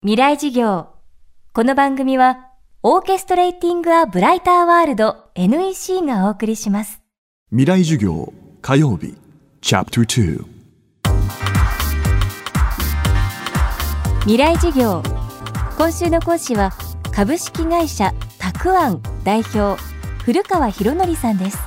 [0.00, 0.90] 未来事業。
[1.52, 2.52] この番組は
[2.84, 7.02] オーケストレーティング・ア・ブライター・ワールド NEC がお送りします。
[7.50, 8.32] 未来授業
[8.62, 9.16] 火曜日
[9.60, 10.44] チャプター
[14.20, 15.02] 未来事業。
[15.76, 16.70] 今週の講師は
[17.12, 19.82] 株式会社たくあん代表
[20.22, 21.58] 古川博則さんです。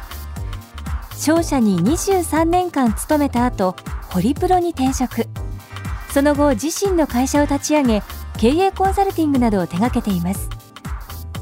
[1.17, 3.75] 商社に23年間勤めた後
[4.09, 5.27] ホリプロに転職。
[6.13, 8.03] その後自身の会社を立ち上げ
[8.41, 10.49] 経営コンサルティングなどを手掛けています。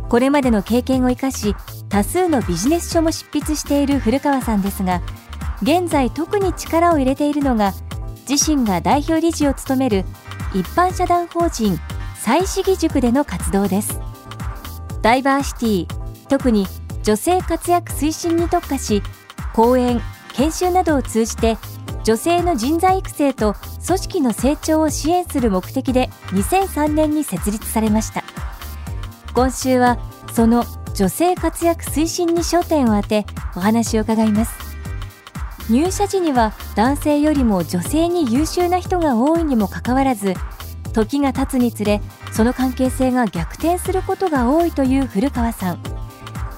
[0.10, 1.56] これまでの経験を生かし
[1.88, 5.02] 多数のビジネス書も執筆している古川さんですが
[5.62, 7.72] 現在特に力を入れているのが
[8.30, 10.04] 自身が代表理事を務める
[10.54, 11.80] 一般社団法人
[12.16, 14.02] 再市議塾での活動です。
[15.02, 16.68] ダイバーシティ特に
[17.04, 19.02] 女性活躍推進に特化し
[19.54, 20.02] 講演
[20.34, 21.58] 研修などを通じて
[22.04, 28.24] 女性の人材育成と組織の成長を支援する目的で2003年に設立されました。
[29.34, 30.00] 今週は
[30.34, 34.54] その女性活躍推進に焦点を当てお話を伺います。
[35.70, 40.34] 入社時には男性よりも女性に優秀な人が多いにもかかわらず
[40.94, 42.02] 時が経つにつれ
[42.32, 45.80] その関係性が逆転することが多いという古川さん。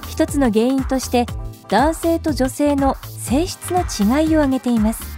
[0.08, 1.26] 一つの原因として
[1.68, 5.11] 男性と女性の性質の違いを挙げています。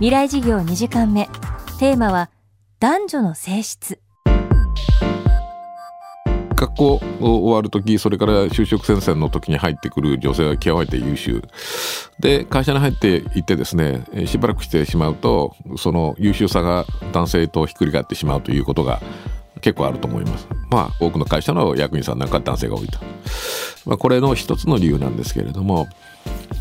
[0.00, 1.28] 未来事業2時間目。
[1.80, 2.30] テーマは
[2.78, 3.98] 男女の性質。
[6.54, 11.42] 学校終わる時それから就職戦線の時に入ってくる女性は極めて優秀。
[12.20, 19.00] で会社に入っていってですねしばらくしてしまうとその優秀さが男性とひっくり返ってしまうということが
[19.62, 20.46] 結構あると思います。
[20.70, 23.00] まあ多くの会社の役員さんなんか男性が多いと、
[23.84, 25.88] まあ、これの一つの理由なんですけれども、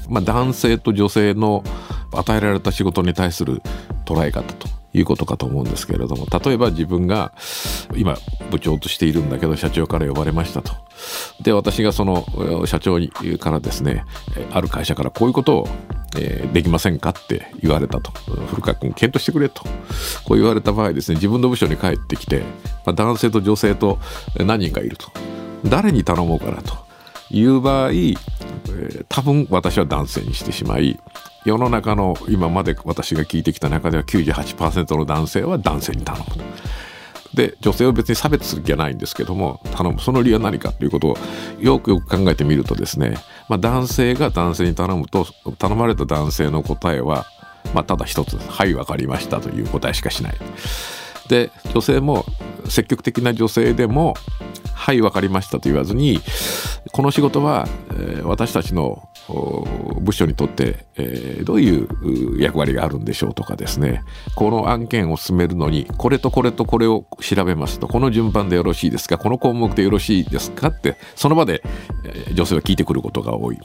[0.09, 1.63] まあ、男性と女性の
[2.17, 3.61] 与えられた仕事に対する
[4.05, 7.33] 捉え方ということかと思うんですけれども例えば自分が
[7.95, 8.17] 今
[8.49, 10.73] 部長としているんだけど社長から呼ばれましたと。
[11.41, 12.97] で私がその社長
[13.37, 14.03] からですね
[14.51, 15.67] ある会社からこういうことを、
[16.17, 18.11] え、できませんかって言われたと。
[18.47, 19.63] 古川君検討してくれと。
[20.25, 22.42] こう言われた場合ですね自分の部署に帰ってきて、
[22.86, 23.99] ま、男性と女性と
[24.37, 25.11] 何人かいると。
[25.65, 26.75] 誰に頼もうかなと
[27.30, 28.15] いう場合、え、
[29.09, 30.99] 多分私は男性にしてしまい
[31.47, 36.25] 世の中の今まで私が聞いてきた中では98%の男性は男性に頼む
[37.33, 41.17] で女性を別に差別する気はないんですけども頼むその理由は何かということを
[41.57, 43.15] よくよく考えてみるとですね、
[43.47, 45.25] まあ、男性が男性に頼むと
[45.57, 47.25] 頼まれた男性の答えは、
[47.73, 50.36] まあ、ただ一つ「はい分かりました」という答えしかしない。
[51.30, 52.25] で女性も
[52.67, 54.15] 積極的な女性でも
[54.73, 56.21] 「はい分かりました」と言わずに
[56.91, 59.06] この仕事は、えー、私たちの
[59.99, 64.02] 部署にとって、えー、どういう役割があるんでしょうとかですね
[64.36, 69.17] この案件を進めるのにこれとこれとこれを調べますとこの順番でよろしいですか？
[69.17, 70.70] この項目でよろしいですか？
[70.70, 71.61] ってその場で、
[72.05, 73.58] えー、女性は聞いてくることが多い。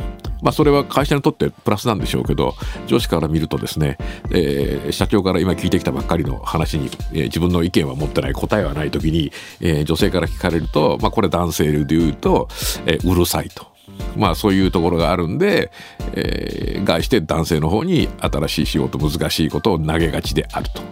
[0.42, 2.54] まあ、それは会社にとってプラスなんでしょうけど
[2.88, 3.96] 上司から見るとですね、
[4.32, 9.30] えー、社長から今聞いてきたばっかりの話に、えー、自分の意見は持ってない答えはない時に、
[9.60, 12.48] えー、女性から聞かれると、まあ、これ男性で言うと、
[12.86, 13.71] えー、うるさいと。
[14.16, 15.70] まあそういうところがあるんで、
[16.14, 20.82] えー、概して男性の方に新しい仕事難しいことを投げがちであると。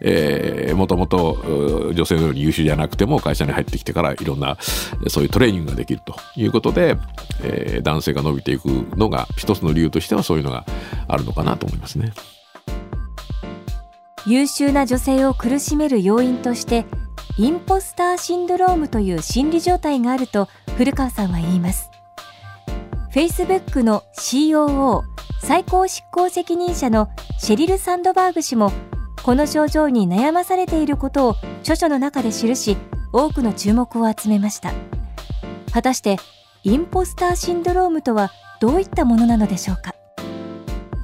[0.00, 4.56] えー、もともと女性のように優秀じゃなくても会社に入ってきてからいろんな
[5.08, 6.96] そういうトレーニングができるということで、
[7.42, 8.66] えー、男性が伸びていく
[8.96, 10.64] のが一つの理由としてはそういうのが
[11.08, 12.12] あるのかなと思いますね。
[14.26, 16.84] 優秀な女性を苦しめる要因として
[17.38, 21.90] インポスターシンドロームという心理状態があると古川さんは言います
[23.12, 25.02] Facebook の COO
[25.40, 27.08] 最高執行責任者の
[27.40, 28.70] シェリル・サンドバーグ氏も
[29.24, 32.76] この症状に悩まされていることを著書の中で記し
[33.12, 34.72] 多くの注目を集めました。
[35.72, 36.18] 果たして
[36.62, 39.92] インポスターシンドロームとはどういったものなのでしょうか？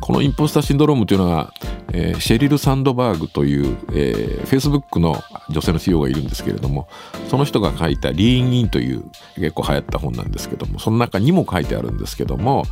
[0.00, 1.52] このインポスターシンドロームというのは、
[1.96, 5.16] えー、シェリル・サンドバーグという、えー、Facebook の
[5.48, 6.88] 女性の CEO がいるんですけれども
[7.28, 9.04] その人が書いた「リーンイン」という
[9.36, 12.64] 結構流行った本なんですけどもその中にも書いてあるんですけども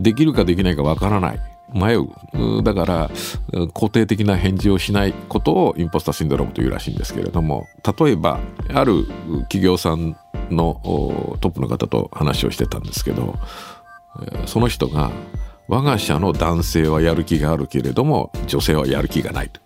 [0.00, 1.40] できるかできないかわからない。
[1.72, 2.06] 迷う。
[2.62, 3.10] だから
[3.50, 7.66] 肯定的な返事をしないことをインポスターシンドロームというらしいんですけれども
[7.98, 8.38] 例えば
[8.72, 9.04] ある
[9.48, 10.16] 企業さん
[10.48, 10.80] の
[11.40, 13.36] トップの方と話をしてたんですけど
[14.46, 15.10] その人が
[15.68, 19.60] 我が社の男性はやる気があるけれども女性はやる気がないと。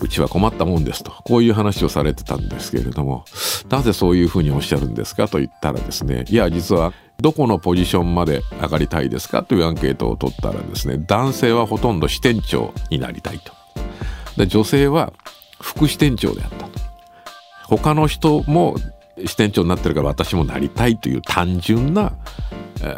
[0.00, 1.10] うちは困ったもんですと。
[1.24, 3.24] こういう話をされてたんですけれども、
[3.68, 9.42] なぜそういうふうにおっしゃるんですかと言ったらですね、いや、実はどこのポジションまで上がりたいですか？
[9.42, 13.52] というアンケートを取ったらですね、男性はほとんど支店長になりたいと。
[14.36, 15.12] で女性は
[15.60, 16.70] 副支店長であったと。
[17.64, 18.76] 他の人も
[19.26, 22.12] 支店長になってるから私もなりたいという単純な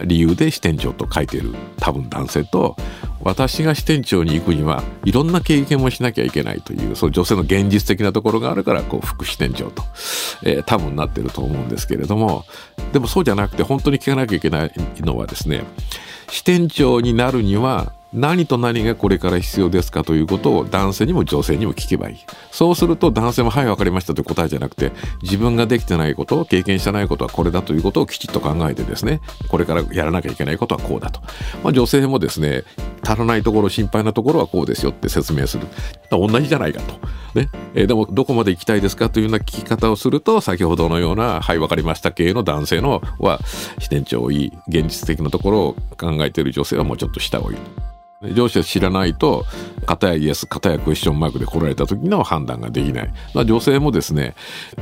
[0.04, 2.76] 理由で支店長と書いてる多分男性と
[3.22, 9.82] 私が支店長に行くにはいろんな経験もしなきゃいけないというその女性の現実的なところがあるからこう副支店長と、
[10.42, 12.44] えー、多分なってると思うんですけれども
[12.92, 15.64] でもそうじゃなくて本当に聞かなきゃいけないのはですね
[16.30, 22.16] 支店長になるには何と何がこれから必要ですかということを男性にも女性にも聞けばいい。
[22.50, 24.92] そうすると男性もはい分かりましたという答えじゃなくて
[25.22, 31.20] 自分ができてないこと経験してないことはこれだということをきちっと考えてですねこれからやらなきゃいけないことはこうだと。
[31.62, 32.64] まあ、女性もですね
[33.06, 35.66] 足らないところ心配なところはこうですよって説明する。
[36.10, 36.94] 同じじゃないかと。
[37.38, 43.40] ねえー、でもどこまで行きたいですかというような聞き方をすると先ほどのような「はい分かりました」系の男性のは
[43.78, 47.58] 支店長をいい現実的なところを考えている女性はもうちょっと下をいい。
[48.22, 49.46] 上司は知らないと
[49.86, 54.34] 片やイエス片やクエスチョンマークで来られた時の判断ができない、まあ、女性もですね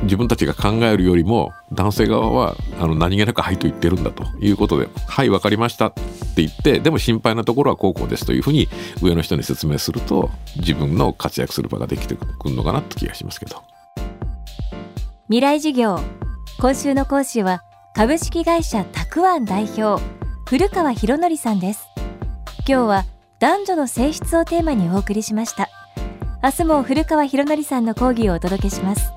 [0.03, 6.01] 自分たちが考えるよりも男性側はあの何気なく「はい」と言ってるんだということで「はい分かりました」って
[6.37, 8.67] 言ってでも心配なところはこうこうですというふうに
[9.01, 13.63] 上の人に説明すると自分の活躍する場ができてくるのかなって気がしますけど。
[15.27, 15.99] 未来事業。
[16.59, 17.61] 今週の講師は
[17.95, 20.03] 株式会社たくあん代表
[20.45, 21.87] 古川博則さんです。
[22.67, 23.05] 今日は
[23.39, 25.69] 男女の性質をテーマにお送りしました。
[26.43, 29.13] 明日も古川博則さんの講義をお届けします。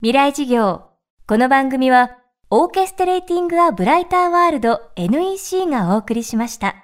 [0.00, 0.82] 未来事業。
[1.28, 2.18] この番組は
[2.50, 6.74] オーケストレーティング・ア・ブライター・ワールド NEC がお送りしました。